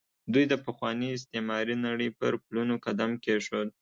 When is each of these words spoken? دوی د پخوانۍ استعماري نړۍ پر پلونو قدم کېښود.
دوی 0.33 0.45
د 0.51 0.53
پخوانۍ 0.65 1.09
استعماري 1.13 1.75
نړۍ 1.87 2.09
پر 2.19 2.33
پلونو 2.45 2.75
قدم 2.85 3.11
کېښود. 3.23 3.69